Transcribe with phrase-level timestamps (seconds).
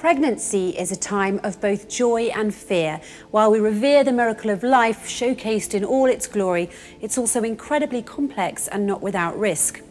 [0.00, 3.02] Pregnancy is a time of both joy and fear.
[3.32, 6.70] While we revere the miracle of life showcased in all its glory,
[7.02, 9.82] it's also incredibly complex and not without risk.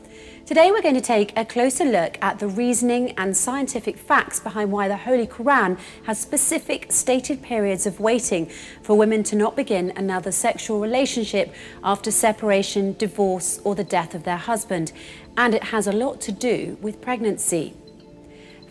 [0.47, 4.71] Today we're going to take a closer look at the reasoning and scientific facts behind
[4.71, 5.77] why the Holy Quran
[6.07, 8.49] has specific stated periods of waiting
[8.81, 11.53] for women to not begin another sexual relationship
[11.83, 14.91] after separation, divorce or the death of their husband.
[15.37, 17.75] And it has a lot to do with pregnancy.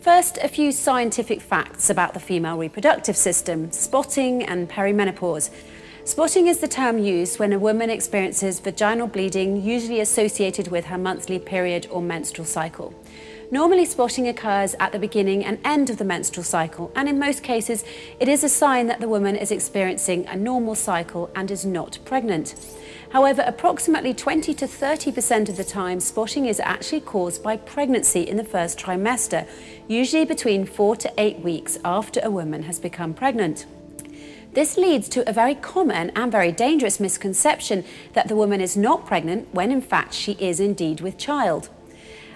[0.01, 5.51] First, a few scientific facts about the female reproductive system, spotting and perimenopause.
[6.05, 10.99] Spotting is the term used when a woman experiences vaginal bleeding, usually associated with her
[10.99, 12.95] monthly period or menstrual cycle.
[13.51, 17.43] Normally, spotting occurs at the beginning and end of the menstrual cycle, and in most
[17.43, 17.83] cases,
[18.21, 21.99] it is a sign that the woman is experiencing a normal cycle and is not
[22.05, 22.55] pregnant.
[23.11, 28.37] However, approximately 20 to 30% of the time, spotting is actually caused by pregnancy in
[28.37, 29.49] the first trimester,
[29.87, 33.65] usually between four to eight weeks after a woman has become pregnant.
[34.53, 39.07] This leads to a very common and very dangerous misconception that the woman is not
[39.07, 41.71] pregnant when in fact she is indeed with child.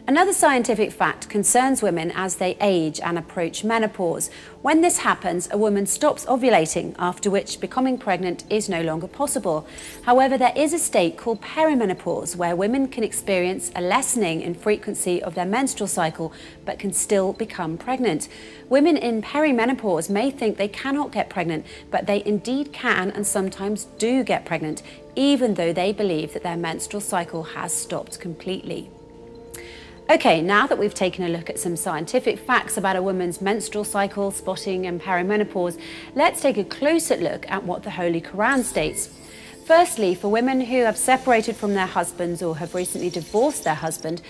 [0.05, 4.31] Another scientific fact concerns women as they age and approach menopause.
[4.61, 9.65] When this happens, a woman stops ovulating, after which becoming pregnant is no longer possible.
[10.03, 15.23] However, there is a state called perimenopause where women can experience a lessening in frequency
[15.23, 16.33] of their menstrual cycle
[16.65, 18.29] but can still become pregnant.
[18.69, 23.85] Women in perimenopause may think they cannot get pregnant, but they indeed can and sometimes
[23.99, 24.83] do get pregnant,
[25.15, 28.91] even though they believe that their menstrual cycle has stopped completely.
[30.13, 33.83] Okay, now that we've taken a look at some scientific facts about a woman's menstrual
[33.83, 35.81] cycle, spotting and perimenopause,
[36.15, 39.09] let's take a closer look at what the Holy Quran states.
[39.65, 44.21] Firstly, for women who have separated from their husbands or have recently divorced their husband,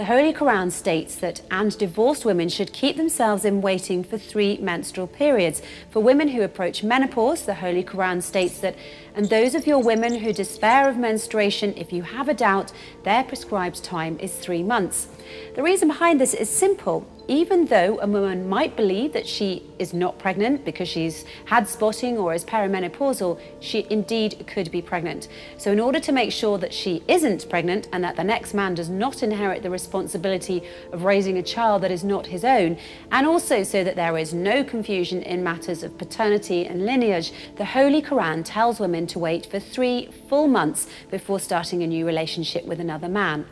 [0.00, 4.56] the Holy Quran states that and divorced women should keep themselves in waiting for three
[4.56, 5.60] menstrual periods.
[5.90, 8.76] For women who approach menopause, the Holy Quran states that
[9.14, 13.24] and those of your women who despair of menstruation, if you have a doubt, their
[13.24, 15.08] prescribed time is three months.
[15.56, 17.06] The reason behind this is simple.
[17.28, 22.18] Even though a woman might believe that she is not pregnant because she's had spotting
[22.18, 25.28] or is perimenopausal, she indeed could be pregnant.
[25.56, 28.74] So in order to make sure that she isn't pregnant and that the next man
[28.74, 32.78] does not inherit the responsibility of raising a child that is not his own,
[33.10, 37.64] and also so that there is no confusion in matters of paternity and lineage, the
[37.64, 42.64] Holy Quran tells women to wait for three full months before starting a new relationship
[42.64, 43.46] with another man.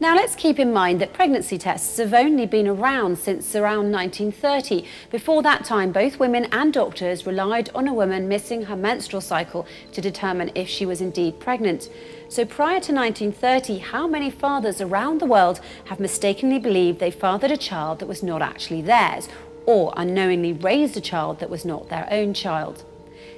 [0.00, 4.84] Now let's keep in mind that pregnancy tests have only been around since around 1930.
[5.10, 9.66] Before that time, both women and doctors relied on a woman missing her menstrual cycle
[9.90, 11.88] to determine if she was indeed pregnant.
[12.28, 17.50] So prior to 1930, how many fathers around the world have mistakenly believed they fathered
[17.50, 19.28] a child that was not actually theirs,
[19.66, 22.84] or unknowingly raised a child that was not their own child?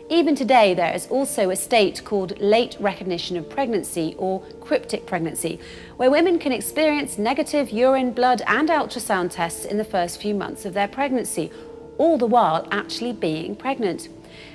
[0.08, 5.60] Even today, there is also a state called late recognition of pregnancy or cryptic pregnancy,
[5.96, 10.64] where women can experience negative urine, blood and ultrasound tests in the first few months
[10.64, 11.50] of their pregnancy,
[11.98, 14.08] all the while actually being pregnant.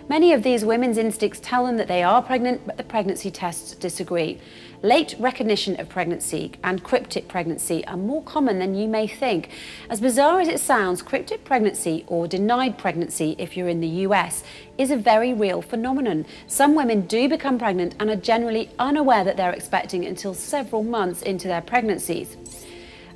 [0.07, 3.73] Many of these women's instincts tell them that they are pregnant, but the pregnancy tests
[3.73, 4.39] disagree.
[4.83, 9.49] Late recognition of pregnancy and cryptic pregnancy are more common than you may think.
[9.89, 14.43] As bizarre as it sounds, cryptic pregnancy, or denied pregnancy if you're in the US,
[14.77, 16.27] is a very real phenomenon.
[16.45, 21.23] Some women do become pregnant and are generally unaware that they're expecting until several months
[21.23, 22.37] into their pregnancies.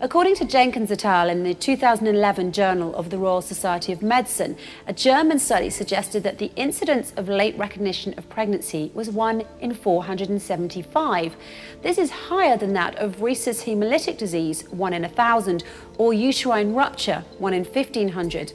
[0.01, 1.29] According to Jenkins et al.
[1.29, 4.55] in the 2011 Journal of the Royal Society of Medicine,
[4.87, 9.73] a German study suggested that the incidence of late recognition of pregnancy was 1 in
[9.73, 11.35] 475.
[11.81, 15.65] This is higher than that of rhesus hemolytic disease, 1 in 1,000,
[15.97, 18.53] or uterine rupture, 1 in 1,500.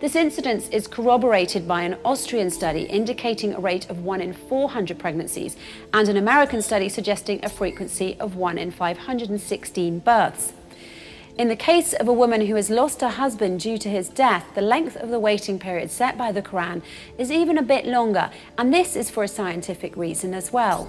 [0.00, 4.98] This incidence is corroborated by an Austrian study indicating a rate of 1 in 400
[4.98, 5.56] pregnancies
[5.94, 10.52] and an American study suggesting a frequency of 1 in 516 births.
[11.36, 14.46] In the case of a woman who has lost her husband due to his death,
[14.54, 16.80] the length of the waiting period set by the Quran
[17.18, 20.88] is even a bit longer, and this is for a scientific reason as well.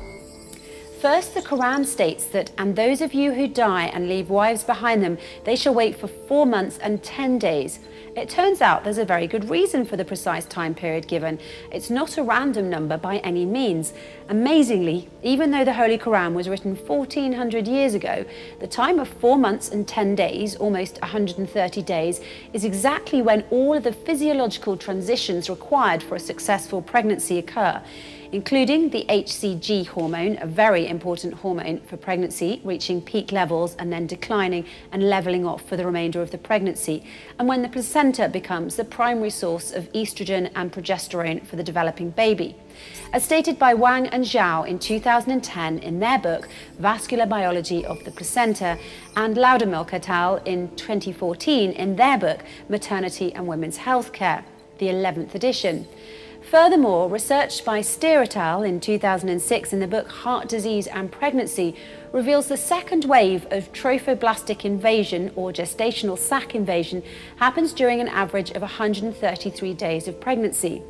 [1.06, 5.04] First, the Quran states that, and those of you who die and leave wives behind
[5.04, 7.78] them, they shall wait for four months and ten days.
[8.16, 11.38] It turns out there's a very good reason for the precise time period given.
[11.72, 13.94] It's not a random number by any means.
[14.30, 18.25] Amazingly, even though the Holy Quran was written 1400 years ago,
[18.60, 22.19] the time of 4 months and 10 days, almost 130 days,
[22.52, 27.80] is exactly when all of the physiological transitions required for a successful pregnancy occur.
[28.35, 34.07] Including the HCG hormone, a very important hormone for pregnancy, reaching peak levels and then
[34.07, 37.05] declining and levelling off for the remainder of the pregnancy,
[37.39, 42.09] and when the placenta becomes the primary source of estrogen and progesterone for the developing
[42.09, 42.57] baby.
[43.13, 48.11] As stated by Wang and Zhao in 2010 in their book Vascular Biology of the
[48.11, 48.77] Placenta,
[49.15, 50.41] and Lowdermilk et al.
[50.43, 54.43] in 2014 in their book Maternity and Women's Healthcare,
[54.77, 55.87] the 11th edition.
[56.41, 58.63] Furthermore, research by Steer et al.
[58.63, 61.75] in 2006 in the book Heart Disease and Pregnancy
[62.11, 67.03] reveals the second wave of trophoblastic invasion or gestational sac invasion
[67.37, 70.81] happens during an average of 133 days of pregnancy.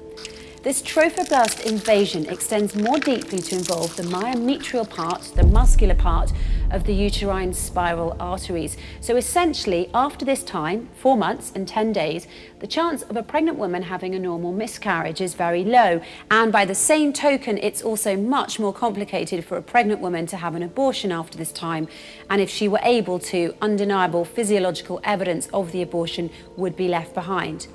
[0.66, 6.34] This trophoblast invasion extends more deeply to involve the myometrial part, the muscular part
[6.72, 8.76] of the uterine spiral arteries.
[9.00, 12.26] So essentially, after this time, four months and 10 days,
[12.62, 16.02] the chance of a pregnant woman having a normal miscarriage is very low.
[16.32, 20.38] And by the same token, it's also much more complicated for a pregnant woman to
[20.38, 21.88] have an abortion after this time.
[22.28, 27.14] And if she were able to, undeniable physiological evidence of the abortion would be left
[27.14, 27.68] behind.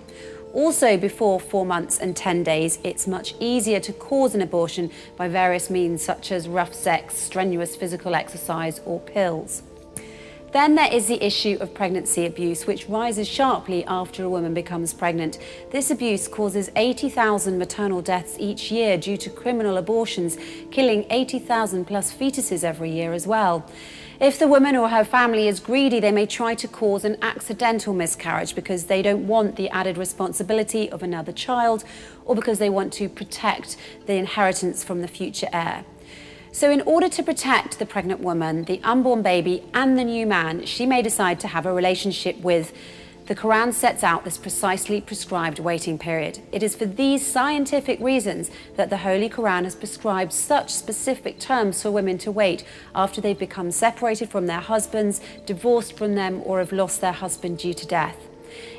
[0.53, 5.29] Also, before four months and 10 days, it's much easier to cause an abortion by
[5.29, 9.63] various means such as rough sex, strenuous physical exercise, or pills.
[10.53, 14.93] Then there is the issue of pregnancy abuse, which rises sharply after a woman becomes
[14.93, 15.39] pregnant.
[15.71, 20.37] This abuse causes 80,000 maternal deaths each year due to criminal abortions,
[20.73, 23.65] killing 80,000 plus fetuses every year as well.
[24.21, 27.95] If the woman or her family is greedy, they may try to cause an accidental
[27.95, 31.85] miscarriage because they don't want the added responsibility of another child
[32.27, 35.87] or because they want to protect the inheritance from the future heir.
[36.53, 40.67] So in order to protect the pregnant woman, the unborn baby and the new man,
[40.67, 42.75] she may decide to have a relationship with
[43.27, 46.41] the Quran sets out this precisely prescribed waiting period.
[46.51, 51.83] It is for these scientific reasons that the Holy Quran has prescribed such specific terms
[51.83, 52.65] for women to wait
[52.95, 57.59] after they've become separated from their husbands, divorced from them, or have lost their husband
[57.59, 58.17] due to death.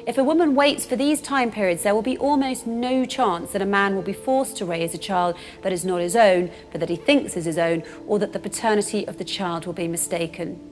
[0.06, 3.62] If a woman waits for these time periods, there will be almost no chance that
[3.62, 6.80] a man will be forced to raise a child that is not his own, but
[6.82, 9.88] that he thinks is his own, or that the paternity of the child will be
[9.88, 10.71] mistaken.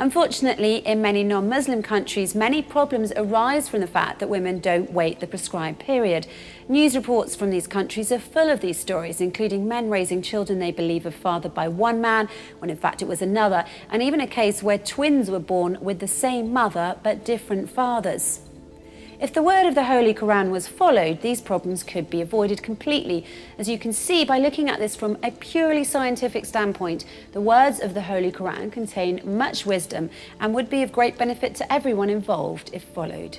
[0.00, 5.20] Unfortunately, in many non-Muslim countries, many problems arise from the fact that women don't wait
[5.20, 6.26] the prescribed period.
[6.70, 10.72] News reports from these countries are full of these stories, including men raising children they
[10.72, 12.30] believe are fathered by one man,
[12.60, 15.98] when in fact it was another, and even a case where twins were born with
[15.98, 18.40] the same mother but different fathers.
[19.20, 23.26] If the word of the Holy Quran was followed, these problems could be avoided completely.
[23.58, 27.80] As you can see by looking at this from a purely scientific standpoint, the words
[27.80, 30.08] of the Holy Quran contain much wisdom
[30.40, 33.36] and would be of great benefit to everyone involved if followed.